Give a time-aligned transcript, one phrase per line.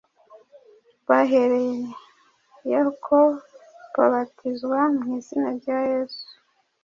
[1.07, 3.17] Bahereyeko
[3.95, 6.25] babatizwa mu izina rya Yesu,